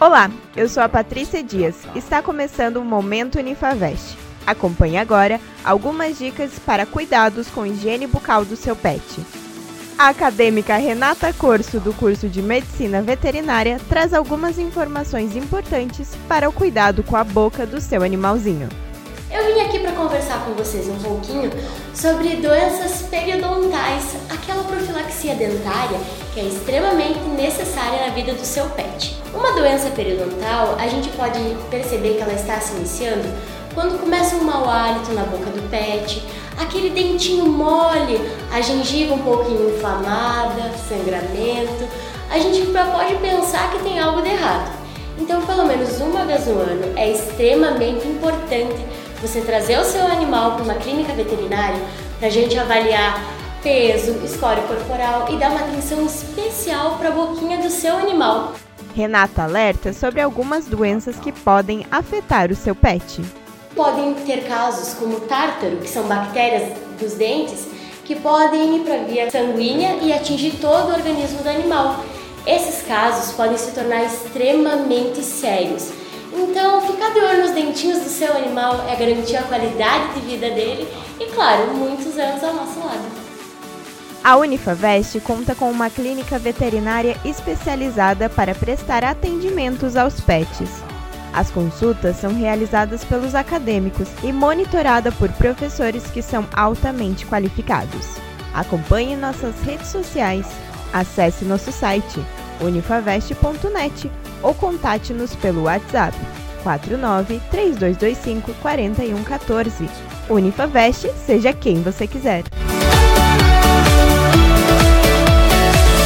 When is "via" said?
69.04-69.30